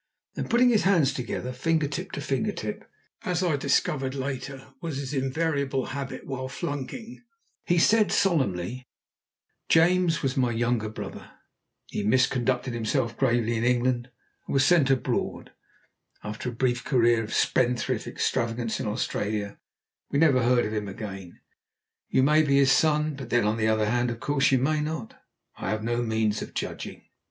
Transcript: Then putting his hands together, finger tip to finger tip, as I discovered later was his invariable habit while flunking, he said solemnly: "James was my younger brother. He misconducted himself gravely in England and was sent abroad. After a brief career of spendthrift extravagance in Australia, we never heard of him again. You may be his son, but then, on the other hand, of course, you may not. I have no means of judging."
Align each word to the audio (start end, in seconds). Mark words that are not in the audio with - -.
Then 0.33 0.47
putting 0.49 0.69
his 0.69 0.81
hands 0.81 1.13
together, 1.13 1.53
finger 1.53 1.87
tip 1.87 2.11
to 2.13 2.21
finger 2.21 2.51
tip, 2.51 2.89
as 3.21 3.43
I 3.43 3.55
discovered 3.55 4.15
later 4.15 4.73
was 4.81 4.97
his 4.97 5.13
invariable 5.13 5.85
habit 5.93 6.25
while 6.25 6.47
flunking, 6.47 7.21
he 7.65 7.77
said 7.77 8.11
solemnly: 8.11 8.87
"James 9.69 10.23
was 10.23 10.35
my 10.35 10.49
younger 10.49 10.89
brother. 10.89 11.29
He 11.85 12.01
misconducted 12.03 12.73
himself 12.73 13.15
gravely 13.15 13.55
in 13.55 13.63
England 13.63 14.09
and 14.47 14.53
was 14.55 14.65
sent 14.65 14.89
abroad. 14.89 15.51
After 16.23 16.49
a 16.49 16.51
brief 16.51 16.83
career 16.83 17.23
of 17.23 17.31
spendthrift 17.31 18.07
extravagance 18.07 18.79
in 18.79 18.87
Australia, 18.87 19.59
we 20.09 20.17
never 20.17 20.41
heard 20.41 20.65
of 20.65 20.73
him 20.73 20.87
again. 20.87 21.39
You 22.09 22.23
may 22.23 22.41
be 22.41 22.55
his 22.57 22.71
son, 22.71 23.13
but 23.13 23.29
then, 23.29 23.45
on 23.45 23.57
the 23.57 23.67
other 23.67 23.85
hand, 23.87 24.09
of 24.09 24.19
course, 24.19 24.51
you 24.51 24.57
may 24.57 24.81
not. 24.81 25.21
I 25.57 25.69
have 25.69 25.83
no 25.83 26.01
means 26.01 26.41
of 26.41 26.55
judging." 26.55 27.03